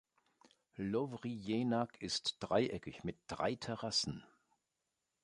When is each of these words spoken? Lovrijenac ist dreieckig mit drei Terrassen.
Lovrijenac 0.77 2.01
ist 2.01 2.37
dreieckig 2.39 3.03
mit 3.03 3.19
drei 3.27 3.53
Terrassen. 3.53 4.23